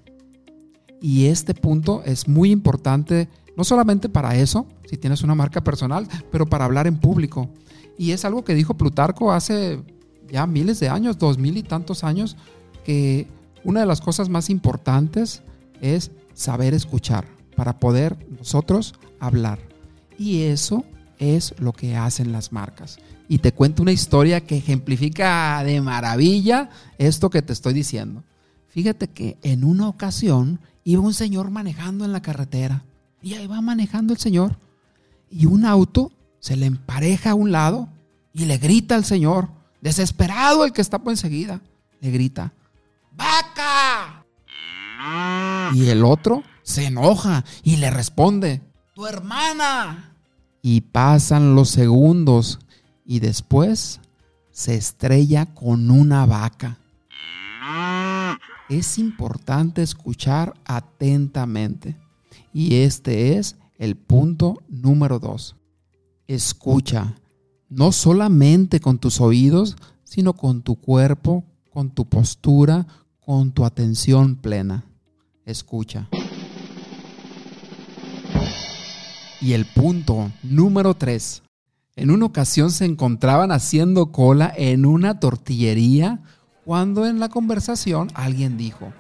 Y 1.01 1.25
este 1.25 1.53
punto 1.53 2.03
es 2.05 2.27
muy 2.27 2.51
importante, 2.51 3.27
no 3.57 3.63
solamente 3.63 4.07
para 4.07 4.35
eso, 4.35 4.67
si 4.87 4.97
tienes 4.97 5.23
una 5.23 5.35
marca 5.35 5.63
personal, 5.63 6.07
pero 6.31 6.45
para 6.45 6.65
hablar 6.65 6.85
en 6.85 6.97
público. 6.97 7.49
Y 7.97 8.11
es 8.11 8.23
algo 8.25 8.43
que 8.43 8.53
dijo 8.53 8.75
Plutarco 8.75 9.31
hace 9.31 9.81
ya 10.29 10.45
miles 10.45 10.79
de 10.79 10.89
años, 10.89 11.17
dos 11.17 11.37
mil 11.37 11.57
y 11.57 11.63
tantos 11.63 12.03
años, 12.03 12.37
que 12.85 13.27
una 13.63 13.79
de 13.81 13.85
las 13.85 14.01
cosas 14.01 14.29
más 14.29 14.49
importantes 14.49 15.41
es 15.81 16.11
saber 16.33 16.73
escuchar 16.73 17.25
para 17.55 17.79
poder 17.79 18.17
nosotros 18.29 18.95
hablar. 19.19 19.59
Y 20.17 20.43
eso 20.43 20.83
es 21.19 21.53
lo 21.59 21.73
que 21.73 21.95
hacen 21.95 22.31
las 22.31 22.51
marcas. 22.51 22.99
Y 23.27 23.39
te 23.39 23.53
cuento 23.53 23.81
una 23.81 23.91
historia 23.91 24.41
que 24.41 24.57
ejemplifica 24.57 25.63
de 25.63 25.81
maravilla 25.81 26.69
esto 26.97 27.29
que 27.29 27.41
te 27.41 27.53
estoy 27.53 27.73
diciendo. 27.73 28.23
Fíjate 28.71 29.09
que 29.09 29.37
en 29.43 29.63
una 29.63 29.87
ocasión 29.87 30.59
iba 30.83 31.01
un 31.01 31.13
señor 31.13 31.51
manejando 31.51 32.05
en 32.05 32.13
la 32.13 32.21
carretera. 32.21 32.83
Y 33.21 33.35
ahí 33.35 33.45
va 33.45 33.61
manejando 33.61 34.13
el 34.13 34.19
señor. 34.19 34.57
Y 35.29 35.45
un 35.45 35.65
auto 35.65 36.11
se 36.39 36.55
le 36.55 36.65
empareja 36.65 37.31
a 37.31 37.35
un 37.35 37.51
lado 37.51 37.89
y 38.33 38.45
le 38.45 38.57
grita 38.57 38.95
al 38.95 39.05
señor, 39.05 39.49
desesperado 39.81 40.65
el 40.65 40.73
que 40.73 40.81
está 40.81 40.99
por 40.99 41.11
enseguida, 41.11 41.61
le 41.99 42.11
grita, 42.11 42.53
¡Vaca! 43.15 44.25
Y 45.73 45.89
el 45.89 46.03
otro 46.03 46.43
se 46.63 46.85
enoja 46.85 47.43
y 47.63 47.77
le 47.77 47.91
responde, 47.91 48.61
¡Tu 48.95 49.05
hermana! 49.05 50.15
Y 50.61 50.81
pasan 50.81 51.55
los 51.55 51.69
segundos 51.69 52.59
y 53.05 53.19
después 53.19 53.99
se 54.51 54.75
estrella 54.75 55.45
con 55.45 55.91
una 55.91 56.25
vaca. 56.25 56.77
Es 58.71 58.97
importante 58.97 59.81
escuchar 59.81 60.53
atentamente. 60.63 61.97
Y 62.53 62.75
este 62.75 63.37
es 63.37 63.57
el 63.77 63.97
punto 63.97 64.63
número 64.69 65.19
dos. 65.19 65.57
Escucha, 66.25 67.17
no 67.67 67.91
solamente 67.91 68.79
con 68.79 68.97
tus 68.97 69.19
oídos, 69.19 69.75
sino 70.05 70.31
con 70.31 70.61
tu 70.61 70.77
cuerpo, 70.77 71.43
con 71.69 71.89
tu 71.89 72.07
postura, 72.07 72.87
con 73.19 73.51
tu 73.51 73.65
atención 73.65 74.37
plena. 74.37 74.85
Escucha. 75.45 76.07
Y 79.41 79.51
el 79.51 79.65
punto 79.65 80.31
número 80.43 80.93
tres. 80.93 81.43
En 81.97 82.09
una 82.09 82.25
ocasión 82.25 82.71
se 82.71 82.85
encontraban 82.85 83.51
haciendo 83.51 84.13
cola 84.13 84.49
en 84.55 84.85
una 84.85 85.19
tortillería 85.19 86.21
cuando 86.65 87.05
en 87.05 87.19
la 87.19 87.29
conversación 87.29 88.09
alguien 88.13 88.57
dijo, 88.57 88.93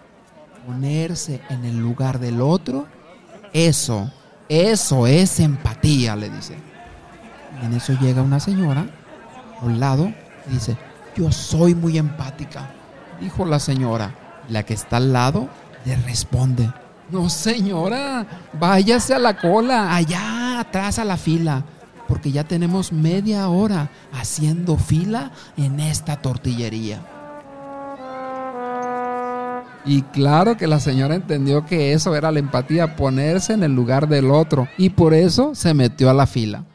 ponerse 0.65 1.41
en 1.49 1.65
el 1.65 1.77
lugar 1.77 2.19
del 2.19 2.41
otro, 2.41 2.87
eso, 3.53 4.11
eso 4.49 5.07
es 5.07 5.39
empatía, 5.39 6.15
le 6.15 6.29
dice. 6.29 6.55
Y 7.61 7.65
en 7.65 7.73
eso 7.73 7.93
llega 7.99 8.21
una 8.21 8.39
señora 8.39 8.87
a 9.59 9.65
un 9.65 9.79
lado 9.79 10.11
y 10.49 10.53
dice, 10.53 10.77
yo 11.15 11.31
soy 11.31 11.75
muy 11.75 11.97
empática, 11.97 12.71
dijo 13.19 13.45
la 13.45 13.59
señora. 13.59 14.15
La 14.49 14.63
que 14.63 14.73
está 14.73 14.97
al 14.97 15.13
lado 15.13 15.47
le 15.85 15.95
responde, 15.95 16.71
no 17.11 17.29
señora, 17.29 18.25
váyase 18.53 19.13
a 19.13 19.19
la 19.19 19.37
cola, 19.37 19.95
allá 19.95 20.59
atrás 20.59 20.97
a 20.97 21.05
la 21.05 21.15
fila, 21.15 21.63
porque 22.07 22.31
ya 22.31 22.43
tenemos 22.43 22.91
media 22.91 23.47
hora 23.49 23.91
haciendo 24.11 24.77
fila 24.77 25.31
en 25.57 25.79
esta 25.79 26.17
tortillería. 26.17 27.20
Y 29.83 30.03
claro 30.03 30.57
que 30.57 30.67
la 30.67 30.79
señora 30.79 31.15
entendió 31.15 31.65
que 31.65 31.93
eso 31.93 32.15
era 32.15 32.31
la 32.31 32.39
empatía, 32.39 32.95
ponerse 32.95 33.53
en 33.53 33.63
el 33.63 33.73
lugar 33.73 34.07
del 34.07 34.29
otro, 34.29 34.67
y 34.77 34.91
por 34.91 35.13
eso 35.13 35.55
se 35.55 35.73
metió 35.73 36.09
a 36.09 36.13
la 36.13 36.27
fila. 36.27 36.65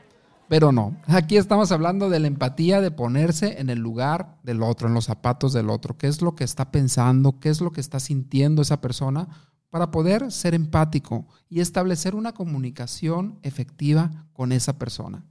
Pero 0.49 0.73
no, 0.73 0.97
aquí 1.07 1.37
estamos 1.37 1.71
hablando 1.73 2.09
de 2.09 2.21
la 2.21 2.27
empatía, 2.27 2.81
de 2.81 2.91
ponerse 2.91 3.61
en 3.61 3.71
el 3.71 3.79
lugar 3.79 4.39
del 4.43 4.63
otro, 4.63 4.89
en 4.89 4.95
los 4.95 5.05
zapatos 5.05 5.53
del 5.53 5.71
otro, 5.71 5.97
qué 5.97 6.09
es 6.09 6.21
lo 6.21 6.35
que 6.35 6.45
está 6.45 6.71
pensando, 6.73 7.39
qué 7.39 7.49
es 7.49 7.61
lo 7.61 7.71
que 7.71 7.81
está 7.81 8.01
sintiendo 8.01 8.63
esa 8.63 8.81
persona, 8.81 9.29
para 9.71 9.91
poder 9.91 10.33
ser 10.33 10.55
empático 10.55 11.27
y 11.49 11.61
establecer 11.61 12.15
una 12.15 12.33
comunicación 12.33 13.39
efectiva 13.43 14.27
con 14.33 14.53
esa 14.53 14.79
persona. 14.79 15.25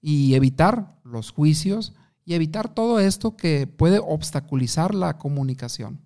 Y 0.00 0.34
evitar 0.34 0.98
los 1.04 1.30
juicios 1.30 1.94
y 2.24 2.34
evitar 2.34 2.72
todo 2.72 2.98
esto 2.98 3.36
que 3.36 3.66
puede 3.66 4.00
obstaculizar 4.02 4.94
la 4.94 5.18
comunicación. 5.18 6.05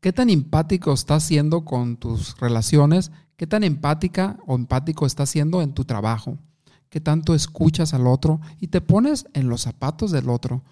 ¿Qué 0.00 0.12
tan 0.12 0.30
empático 0.30 0.92
estás 0.92 1.24
siendo 1.24 1.64
con 1.64 1.96
tus 1.96 2.36
relaciones? 2.38 3.10
¿Qué 3.36 3.48
tan 3.48 3.64
empática 3.64 4.38
o 4.46 4.54
empático 4.54 5.06
estás 5.06 5.30
siendo 5.30 5.60
en 5.60 5.74
tu 5.74 5.84
trabajo? 5.84 6.38
¿Qué 6.88 7.00
tanto 7.00 7.34
escuchas 7.34 7.94
al 7.94 8.06
otro 8.06 8.40
y 8.60 8.68
te 8.68 8.80
pones 8.80 9.26
en 9.32 9.48
los 9.48 9.62
zapatos 9.62 10.12
del 10.12 10.28
otro, 10.28 10.62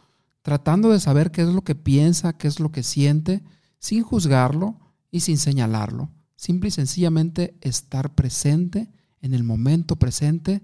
tratando 0.43 0.91
de 0.91 1.01
saber 1.01 1.33
qué 1.33 1.43
es 1.43 1.49
lo 1.49 1.63
que 1.63 1.75
piensa, 1.75 2.35
qué 2.35 2.47
es 2.47 2.61
lo 2.61 2.71
que 2.71 2.85
siente, 2.85 3.43
sin 3.81 4.05
juzgarlo 4.05 4.79
y 5.11 5.21
sin 5.21 5.39
señalarlo? 5.39 6.09
Simple 6.37 6.69
y 6.69 6.73
sencillamente 6.73 7.57
estar 7.63 8.15
presente 8.15 8.93
en 9.21 9.35
el 9.35 9.43
momento 9.43 9.97
presente 9.97 10.63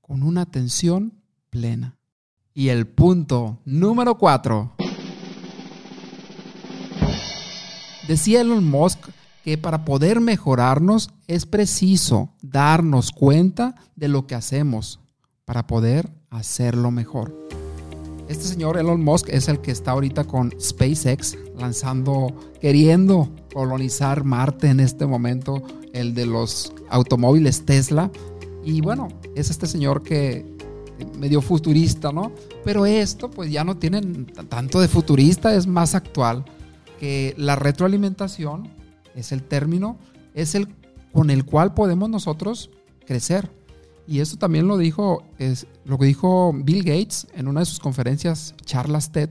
con 0.00 0.24
una 0.24 0.40
atención 0.40 1.22
plena. 1.50 1.96
Y 2.52 2.70
el 2.70 2.88
punto 2.88 3.60
número 3.64 4.18
cuatro 4.18 4.74
Decía 8.08 8.42
Elon 8.42 8.64
Musk 8.64 9.00
que 9.42 9.58
para 9.58 9.84
poder 9.84 10.20
mejorarnos 10.20 11.10
es 11.26 11.44
preciso 11.44 12.30
darnos 12.40 13.10
cuenta 13.10 13.74
de 13.96 14.06
lo 14.06 14.28
que 14.28 14.36
hacemos 14.36 15.00
para 15.44 15.66
poder 15.66 16.12
hacerlo 16.30 16.92
mejor. 16.92 17.36
Este 18.28 18.44
señor 18.44 18.78
Elon 18.78 19.02
Musk 19.02 19.28
es 19.28 19.48
el 19.48 19.60
que 19.60 19.72
está 19.72 19.90
ahorita 19.92 20.22
con 20.22 20.54
SpaceX 20.60 21.36
lanzando, 21.56 22.32
queriendo 22.60 23.28
colonizar 23.52 24.22
Marte 24.22 24.68
en 24.68 24.78
este 24.78 25.04
momento, 25.06 25.62
el 25.92 26.14
de 26.14 26.26
los 26.26 26.72
automóviles 26.88 27.64
Tesla. 27.64 28.10
Y 28.64 28.82
bueno, 28.82 29.08
es 29.34 29.50
este 29.50 29.66
señor 29.66 30.04
que 30.04 30.46
medio 31.18 31.42
futurista, 31.42 32.12
¿no? 32.12 32.30
Pero 32.64 32.86
esto 32.86 33.30
pues 33.30 33.50
ya 33.50 33.64
no 33.64 33.76
tiene 33.76 34.00
tanto 34.48 34.80
de 34.80 34.86
futurista, 34.86 35.54
es 35.54 35.66
más 35.66 35.96
actual 35.96 36.44
que 36.98 37.34
la 37.36 37.56
retroalimentación 37.56 38.68
es 39.14 39.32
el 39.32 39.42
término, 39.42 39.98
es 40.34 40.54
el 40.54 40.68
con 41.16 41.30
el 41.30 41.46
cual 41.46 41.72
podemos 41.72 42.10
nosotros 42.10 42.70
crecer. 43.06 43.50
Y 44.06 44.20
esto 44.20 44.36
también 44.36 44.68
lo 44.68 44.76
dijo, 44.76 45.24
es, 45.38 45.66
lo 45.86 45.98
que 45.98 46.04
dijo 46.04 46.52
Bill 46.54 46.84
Gates 46.84 47.26
en 47.34 47.48
una 47.48 47.60
de 47.60 47.66
sus 47.66 47.80
conferencias, 47.80 48.54
charlas 48.66 49.12
TED, 49.12 49.30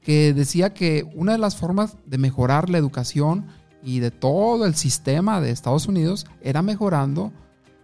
que 0.00 0.34
decía 0.34 0.74
que 0.74 1.08
una 1.14 1.32
de 1.32 1.38
las 1.38 1.54
formas 1.54 1.96
de 2.06 2.18
mejorar 2.18 2.70
la 2.70 2.78
educación 2.78 3.46
y 3.84 4.00
de 4.00 4.10
todo 4.10 4.66
el 4.66 4.74
sistema 4.74 5.40
de 5.40 5.50
Estados 5.50 5.86
Unidos 5.86 6.26
era 6.42 6.60
mejorando 6.60 7.32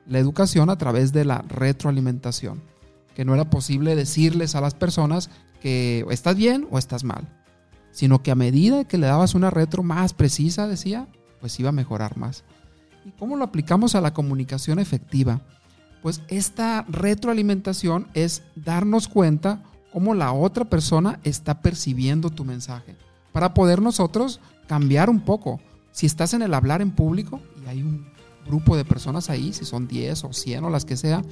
la 0.04 0.18
educación 0.18 0.68
a 0.68 0.76
través 0.76 1.12
de 1.12 1.24
la 1.24 1.42
retroalimentación, 1.42 2.60
que 3.14 3.24
no 3.24 3.34
era 3.34 3.50
posible 3.50 3.94
decirles 3.94 4.56
a 4.56 4.60
las 4.60 4.74
personas 4.74 5.30
que 5.60 6.04
estás 6.10 6.34
bien 6.36 6.66
o 6.72 6.78
estás 6.78 7.04
mal, 7.04 7.28
sino 7.90 8.22
que 8.22 8.30
a 8.30 8.36
medida 8.36 8.84
que 8.84 8.98
le 8.98 9.06
dabas 9.06 9.34
una 9.34 9.50
retro 9.50 9.82
más 9.82 10.12
precisa, 10.14 10.66
decía, 10.66 11.08
pues 11.40 11.58
iba 11.58 11.70
a 11.70 11.72
mejorar 11.72 12.16
más. 12.16 12.44
¿Y 13.04 13.10
cómo 13.12 13.36
lo 13.36 13.44
aplicamos 13.44 13.94
a 13.94 14.00
la 14.00 14.12
comunicación 14.12 14.78
efectiva? 14.78 15.40
Pues 16.02 16.22
esta 16.28 16.84
retroalimentación 16.88 18.06
es 18.14 18.42
darnos 18.54 19.08
cuenta 19.08 19.62
cómo 19.92 20.14
la 20.14 20.32
otra 20.32 20.64
persona 20.66 21.18
está 21.24 21.60
percibiendo 21.60 22.30
tu 22.30 22.44
mensaje, 22.44 22.96
para 23.32 23.54
poder 23.54 23.82
nosotros 23.82 24.40
cambiar 24.66 25.10
un 25.10 25.20
poco. 25.20 25.60
Si 25.90 26.06
estás 26.06 26.34
en 26.34 26.42
el 26.42 26.54
hablar 26.54 26.82
en 26.82 26.92
público 26.92 27.40
y 27.64 27.68
hay 27.68 27.82
un 27.82 28.06
grupo 28.46 28.76
de 28.76 28.84
personas 28.84 29.30
ahí, 29.30 29.52
si 29.52 29.64
son 29.64 29.88
10 29.88 30.24
o 30.24 30.32
100 30.32 30.64
o 30.64 30.70
las 30.70 30.84
que 30.84 30.96
sea, 30.96 31.22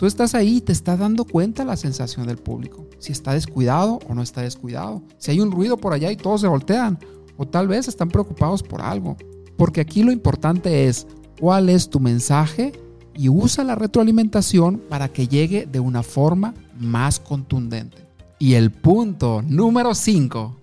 tú 0.00 0.06
estás 0.06 0.34
ahí 0.34 0.56
y 0.56 0.60
te 0.62 0.72
está 0.72 0.96
dando 0.96 1.26
cuenta 1.26 1.62
la 1.62 1.76
sensación 1.76 2.26
del 2.26 2.38
público, 2.38 2.86
si 2.98 3.12
está 3.12 3.34
descuidado 3.34 3.98
o 4.08 4.14
no 4.14 4.22
está 4.22 4.40
descuidado, 4.40 5.02
si 5.18 5.30
hay 5.30 5.40
un 5.40 5.52
ruido 5.52 5.76
por 5.76 5.92
allá 5.92 6.10
y 6.10 6.16
todos 6.16 6.40
se 6.40 6.46
voltean, 6.46 6.98
o 7.36 7.46
tal 7.46 7.68
vez 7.68 7.86
están 7.86 8.08
preocupados 8.08 8.62
por 8.62 8.80
algo. 8.80 9.18
Porque 9.58 9.82
aquí 9.82 10.02
lo 10.02 10.10
importante 10.10 10.88
es 10.88 11.06
cuál 11.38 11.68
es 11.68 11.90
tu 11.90 12.00
mensaje 12.00 12.72
y 13.14 13.28
usa 13.28 13.62
la 13.62 13.74
retroalimentación 13.74 14.78
para 14.88 15.10
que 15.10 15.28
llegue 15.28 15.66
de 15.66 15.80
una 15.80 16.02
forma 16.02 16.54
más 16.78 17.20
contundente. 17.20 17.98
Y 18.38 18.54
el 18.54 18.70
punto 18.70 19.42
número 19.46 19.94
5. 19.94 20.60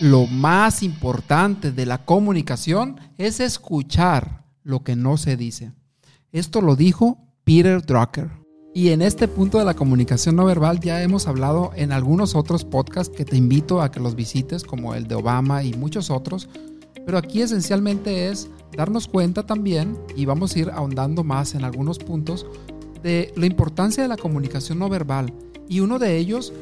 Lo 0.00 0.26
más 0.26 0.82
importante 0.82 1.70
de 1.70 1.86
la 1.86 2.04
comunicación 2.04 2.98
es 3.16 3.38
escuchar 3.38 4.44
lo 4.64 4.82
que 4.82 4.96
no 4.96 5.16
se 5.16 5.36
dice. 5.36 5.70
Esto 6.32 6.62
lo 6.62 6.76
dijo 6.76 7.18
Peter 7.44 7.84
Drucker. 7.84 8.30
Y 8.72 8.88
en 8.88 9.02
este 9.02 9.28
punto 9.28 9.58
de 9.58 9.66
la 9.66 9.74
comunicación 9.74 10.34
no 10.34 10.46
verbal 10.46 10.80
ya 10.80 11.02
hemos 11.02 11.28
hablado 11.28 11.72
en 11.76 11.92
algunos 11.92 12.34
otros 12.34 12.64
podcasts 12.64 13.14
que 13.14 13.26
te 13.26 13.36
invito 13.36 13.82
a 13.82 13.90
que 13.90 14.00
los 14.00 14.14
visites, 14.14 14.64
como 14.64 14.94
el 14.94 15.06
de 15.06 15.14
Obama 15.14 15.62
y 15.62 15.74
muchos 15.74 16.08
otros. 16.08 16.48
Pero 17.04 17.18
aquí 17.18 17.42
esencialmente 17.42 18.30
es 18.30 18.48
darnos 18.74 19.08
cuenta 19.08 19.44
también, 19.44 19.98
y 20.16 20.24
vamos 20.24 20.56
a 20.56 20.58
ir 20.60 20.70
ahondando 20.70 21.22
más 21.22 21.54
en 21.54 21.64
algunos 21.64 21.98
puntos, 21.98 22.46
de 23.02 23.30
la 23.36 23.44
importancia 23.44 24.02
de 24.02 24.08
la 24.08 24.16
comunicación 24.16 24.78
no 24.78 24.88
verbal. 24.88 25.34
Y 25.68 25.80
uno 25.80 25.98
de 25.98 26.16
ellos, 26.16 26.54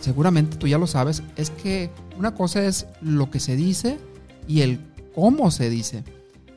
seguramente 0.00 0.56
tú 0.56 0.66
ya 0.66 0.78
lo 0.78 0.86
sabes, 0.86 1.22
es 1.36 1.50
que 1.50 1.90
una 2.18 2.34
cosa 2.34 2.64
es 2.64 2.86
lo 3.02 3.30
que 3.30 3.38
se 3.38 3.54
dice 3.54 3.98
y 4.48 4.62
el 4.62 4.80
cómo 5.14 5.50
se 5.50 5.68
dice. 5.68 6.04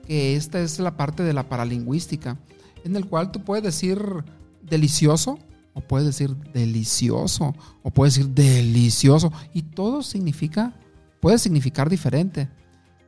Que 0.05 0.35
esta 0.35 0.59
es 0.59 0.79
la 0.79 0.97
parte 0.97 1.23
de 1.23 1.33
la 1.33 1.47
paralingüística, 1.47 2.37
en 2.83 2.95
el 2.95 3.07
cual 3.07 3.31
tú 3.31 3.43
puedes 3.43 3.63
decir 3.63 3.99
delicioso, 4.61 5.39
o 5.73 5.81
puedes 5.81 6.05
decir 6.05 6.35
delicioso, 6.53 7.55
o 7.81 7.91
puedes 7.91 8.15
decir 8.15 8.29
delicioso, 8.29 9.31
y 9.53 9.63
todo 9.63 10.03
significa, 10.03 10.73
puede 11.19 11.37
significar 11.37 11.89
diferente. 11.89 12.49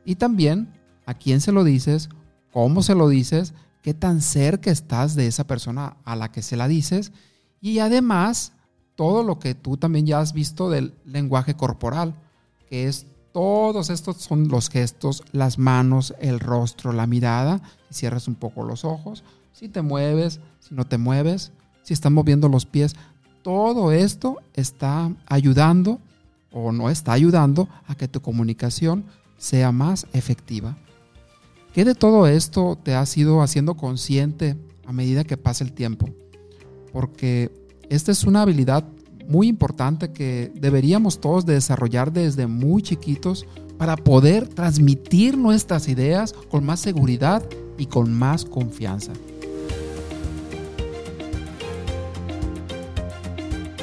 Y 0.04 0.16
también 0.16 0.72
a 1.04 1.14
quién 1.14 1.40
se 1.40 1.52
lo 1.52 1.64
dices, 1.64 2.08
cómo 2.52 2.82
se 2.82 2.94
lo 2.94 3.08
dices, 3.08 3.54
qué 3.82 3.94
tan 3.94 4.20
cerca 4.20 4.70
estás 4.70 5.14
de 5.14 5.26
esa 5.26 5.46
persona 5.46 5.96
a 6.04 6.16
la 6.16 6.32
que 6.32 6.42
se 6.42 6.56
la 6.56 6.66
dices, 6.66 7.12
y 7.60 7.78
además 7.78 8.52
todo 8.96 9.22
lo 9.22 9.38
que 9.38 9.54
tú 9.54 9.76
también 9.76 10.06
ya 10.06 10.20
has 10.20 10.32
visto 10.32 10.70
del 10.70 10.94
lenguaje 11.04 11.54
corporal, 11.54 12.14
que 12.68 12.88
es 12.88 13.06
todos 13.36 13.90
estos 13.90 14.16
son 14.16 14.48
los 14.48 14.70
gestos, 14.70 15.22
las 15.32 15.58
manos, 15.58 16.14
el 16.20 16.40
rostro, 16.40 16.94
la 16.94 17.06
mirada, 17.06 17.60
si 17.90 17.98
cierras 17.98 18.28
un 18.28 18.34
poco 18.34 18.64
los 18.64 18.82
ojos, 18.82 19.24
si 19.52 19.68
te 19.68 19.82
mueves, 19.82 20.40
si 20.58 20.74
no 20.74 20.86
te 20.86 20.96
mueves, 20.96 21.52
si 21.82 21.92
estás 21.92 22.10
moviendo 22.10 22.48
los 22.48 22.64
pies, 22.64 22.96
todo 23.42 23.92
esto 23.92 24.38
está 24.54 25.12
ayudando 25.26 26.00
o 26.50 26.72
no 26.72 26.88
está 26.88 27.12
ayudando 27.12 27.68
a 27.86 27.94
que 27.94 28.08
tu 28.08 28.22
comunicación 28.22 29.04
sea 29.36 29.70
más 29.70 30.06
efectiva. 30.14 30.78
¿Qué 31.74 31.84
de 31.84 31.94
todo 31.94 32.26
esto 32.26 32.78
te 32.82 32.94
has 32.94 33.14
ido 33.18 33.42
haciendo 33.42 33.74
consciente 33.74 34.56
a 34.86 34.94
medida 34.94 35.24
que 35.24 35.36
pasa 35.36 35.62
el 35.62 35.74
tiempo? 35.74 36.08
Porque 36.90 37.52
esta 37.90 38.12
es 38.12 38.24
una 38.24 38.40
habilidad 38.40 38.82
muy 39.28 39.48
importante 39.48 40.12
que 40.12 40.52
deberíamos 40.54 41.20
todos 41.20 41.46
desarrollar 41.46 42.12
desde 42.12 42.46
muy 42.46 42.82
chiquitos 42.82 43.46
para 43.78 43.96
poder 43.96 44.48
transmitir 44.48 45.36
nuestras 45.36 45.88
ideas 45.88 46.32
con 46.50 46.64
más 46.64 46.80
seguridad 46.80 47.42
y 47.78 47.86
con 47.86 48.12
más 48.12 48.44
confianza. 48.44 49.12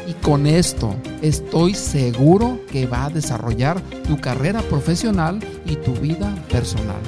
Y 0.07 0.13
con 0.23 0.47
esto 0.47 0.95
estoy 1.21 1.73
seguro 1.75 2.59
que 2.71 2.85
va 2.85 3.05
a 3.05 3.09
desarrollar 3.09 3.81
tu 4.07 4.19
carrera 4.19 4.61
profesional 4.61 5.39
y 5.65 5.75
tu 5.75 5.93
vida 5.93 6.33
personal. 6.49 7.01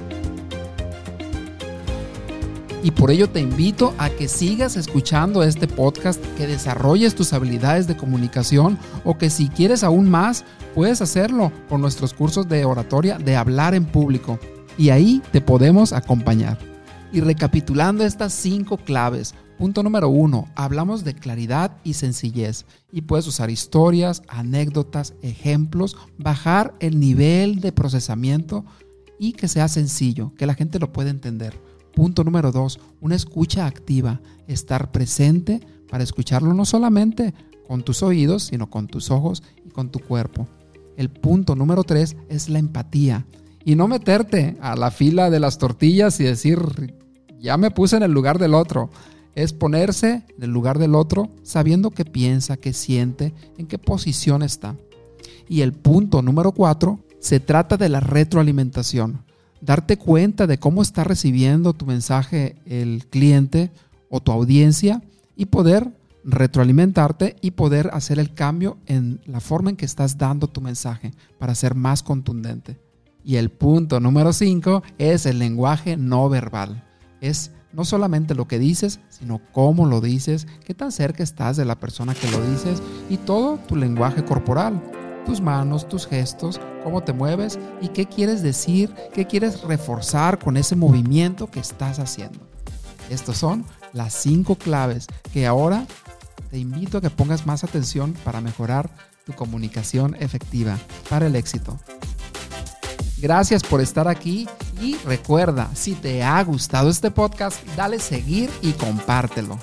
Y 2.85 2.91
por 2.91 3.09
ello 3.09 3.27
te 3.27 3.39
invito 3.39 3.95
a 3.97 4.11
que 4.11 4.27
sigas 4.27 4.77
escuchando 4.77 5.41
este 5.41 5.67
podcast, 5.67 6.23
que 6.37 6.45
desarrolles 6.45 7.15
tus 7.15 7.33
habilidades 7.33 7.87
de 7.87 7.97
comunicación 7.97 8.77
o 9.03 9.17
que 9.17 9.31
si 9.31 9.49
quieres 9.49 9.83
aún 9.83 10.07
más, 10.07 10.45
puedes 10.75 11.01
hacerlo 11.01 11.51
con 11.67 11.81
nuestros 11.81 12.13
cursos 12.13 12.47
de 12.47 12.63
oratoria 12.63 13.17
de 13.17 13.37
hablar 13.37 13.73
en 13.73 13.85
público. 13.85 14.37
Y 14.77 14.89
ahí 14.89 15.23
te 15.31 15.41
podemos 15.41 15.93
acompañar. 15.93 16.59
Y 17.11 17.21
recapitulando 17.21 18.05
estas 18.05 18.33
cinco 18.33 18.77
claves, 18.77 19.33
punto 19.57 19.81
número 19.81 20.09
uno, 20.09 20.47
hablamos 20.53 21.03
de 21.03 21.15
claridad 21.15 21.77
y 21.83 21.95
sencillez. 21.95 22.67
Y 22.91 23.01
puedes 23.01 23.25
usar 23.25 23.49
historias, 23.49 24.21
anécdotas, 24.27 25.15
ejemplos, 25.23 25.97
bajar 26.19 26.75
el 26.79 26.99
nivel 26.99 27.61
de 27.61 27.71
procesamiento 27.71 28.63
y 29.17 29.31
que 29.33 29.47
sea 29.47 29.69
sencillo, 29.69 30.33
que 30.37 30.45
la 30.45 30.53
gente 30.53 30.77
lo 30.77 30.93
pueda 30.93 31.09
entender. 31.09 31.64
Punto 31.95 32.25
número 32.25 32.51
dos, 32.51 32.79
una 32.99 33.15
escucha 33.15 33.65
activa, 33.65 34.21
estar 34.47 34.91
presente 34.91 35.61
para 35.89 36.03
escucharlo 36.03 36.53
no 36.53 36.65
solamente 36.65 37.33
con 37.67 37.83
tus 37.83 38.03
oídos, 38.03 38.43
sino 38.43 38.69
con 38.69 38.87
tus 38.87 39.11
ojos 39.11 39.43
y 39.65 39.69
con 39.69 39.89
tu 39.89 39.99
cuerpo. 39.99 40.47
El 40.97 41.09
punto 41.09 41.55
número 41.55 41.83
tres 41.83 42.17
es 42.29 42.49
la 42.49 42.59
empatía 42.59 43.25
y 43.63 43.75
no 43.75 43.87
meterte 43.87 44.57
a 44.61 44.75
la 44.75 44.91
fila 44.91 45.29
de 45.29 45.39
las 45.39 45.57
tortillas 45.57 46.19
y 46.19 46.25
decir, 46.25 46.59
ya 47.39 47.57
me 47.57 47.71
puse 47.71 47.95
en 47.95 48.03
el 48.03 48.11
lugar 48.11 48.39
del 48.39 48.53
otro. 48.53 48.89
Es 49.33 49.53
ponerse 49.53 50.23
en 50.37 50.43
el 50.43 50.49
lugar 50.49 50.79
del 50.79 50.95
otro 50.95 51.29
sabiendo 51.43 51.91
qué 51.91 52.05
piensa, 52.05 52.57
qué 52.57 52.73
siente, 52.73 53.33
en 53.57 53.67
qué 53.67 53.77
posición 53.77 54.43
está. 54.43 54.75
Y 55.47 55.61
el 55.61 55.73
punto 55.73 56.21
número 56.21 56.51
cuatro 56.51 56.99
se 57.19 57.39
trata 57.39 57.77
de 57.77 57.89
la 57.89 57.99
retroalimentación 57.99 59.25
darte 59.61 59.97
cuenta 59.97 60.47
de 60.47 60.59
cómo 60.59 60.81
está 60.81 61.03
recibiendo 61.03 61.73
tu 61.73 61.85
mensaje 61.85 62.55
el 62.65 63.05
cliente 63.09 63.71
o 64.09 64.21
tu 64.21 64.31
audiencia 64.31 65.01
y 65.35 65.45
poder 65.45 65.91
retroalimentarte 66.23 67.35
y 67.41 67.51
poder 67.51 67.89
hacer 67.93 68.19
el 68.19 68.33
cambio 68.33 68.77
en 68.87 69.21
la 69.25 69.39
forma 69.39 69.69
en 69.69 69.75
que 69.75 69.85
estás 69.85 70.17
dando 70.17 70.47
tu 70.47 70.59
mensaje 70.61 71.13
para 71.37 71.55
ser 71.55 71.75
más 71.75 72.01
contundente. 72.01 72.79
Y 73.23 73.37
el 73.37 73.49
punto 73.49 73.99
número 73.99 74.33
5 74.33 74.83
es 74.97 75.25
el 75.25 75.39
lenguaje 75.39 75.97
no 75.97 76.29
verbal. 76.29 76.83
Es 77.21 77.51
no 77.73 77.85
solamente 77.85 78.35
lo 78.35 78.47
que 78.47 78.57
dices, 78.57 78.99
sino 79.09 79.41
cómo 79.51 79.85
lo 79.85 79.99
dices, 80.01 80.47
qué 80.63 80.73
tan 80.73 80.91
cerca 80.91 81.23
estás 81.23 81.57
de 81.57 81.65
la 81.65 81.79
persona 81.79 82.13
que 82.13 82.29
lo 82.31 82.41
dices 82.49 82.81
y 83.09 83.17
todo 83.17 83.57
tu 83.67 83.75
lenguaje 83.75 84.23
corporal 84.23 84.81
tus 85.25 85.41
manos, 85.41 85.89
tus 85.89 86.07
gestos, 86.07 86.61
cómo 86.83 87.03
te 87.03 87.13
mueves 87.13 87.59
y 87.81 87.89
qué 87.89 88.05
quieres 88.05 88.41
decir, 88.41 88.93
qué 89.13 89.25
quieres 89.25 89.61
reforzar 89.63 90.39
con 90.39 90.55
ese 90.55 90.75
movimiento 90.75 91.49
que 91.49 91.59
estás 91.59 91.99
haciendo. 91.99 92.39
Estas 93.09 93.37
son 93.37 93.65
las 93.93 94.13
cinco 94.13 94.55
claves 94.55 95.07
que 95.33 95.45
ahora 95.45 95.85
te 96.49 96.57
invito 96.57 96.97
a 96.97 97.01
que 97.01 97.09
pongas 97.09 97.45
más 97.45 97.63
atención 97.63 98.13
para 98.23 98.41
mejorar 98.41 98.89
tu 99.25 99.33
comunicación 99.33 100.15
efectiva 100.19 100.77
para 101.09 101.27
el 101.27 101.35
éxito. 101.35 101.77
Gracias 103.17 103.63
por 103.63 103.81
estar 103.81 104.07
aquí 104.07 104.47
y 104.81 104.97
recuerda, 104.97 105.69
si 105.73 105.93
te 105.93 106.23
ha 106.23 106.43
gustado 106.43 106.89
este 106.89 107.11
podcast, 107.11 107.65
dale 107.75 107.99
seguir 107.99 108.49
y 108.61 108.73
compártelo. 108.73 109.57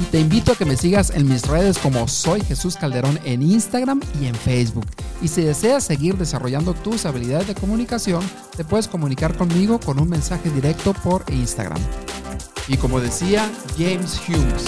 Y 0.00 0.04
te 0.06 0.18
invito 0.18 0.52
a 0.52 0.56
que 0.56 0.64
me 0.64 0.76
sigas 0.76 1.10
en 1.10 1.28
mis 1.28 1.46
redes 1.46 1.78
como 1.78 2.08
Soy 2.08 2.40
Jesús 2.40 2.76
Calderón 2.76 3.18
en 3.24 3.42
Instagram 3.42 4.00
y 4.20 4.26
en 4.26 4.34
Facebook. 4.34 4.86
Y 5.22 5.28
si 5.28 5.42
deseas 5.42 5.84
seguir 5.84 6.16
desarrollando 6.16 6.74
tus 6.74 7.06
habilidades 7.06 7.46
de 7.46 7.54
comunicación, 7.54 8.22
te 8.56 8.64
puedes 8.64 8.88
comunicar 8.88 9.36
conmigo 9.36 9.78
con 9.78 10.00
un 10.00 10.08
mensaje 10.08 10.50
directo 10.50 10.94
por 10.94 11.24
Instagram. 11.30 11.80
Y 12.66 12.76
como 12.76 13.00
decía 13.00 13.48
James 13.78 14.20
Hughes, 14.26 14.64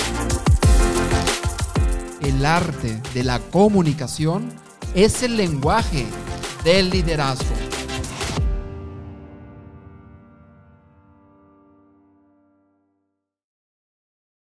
el 2.20 2.44
arte 2.44 3.00
de 3.12 3.24
la 3.24 3.40
comunicación 3.40 4.52
es 4.94 5.22
el 5.24 5.36
lenguaje 5.36 6.06
del 6.64 6.90
liderazgo. 6.90 7.65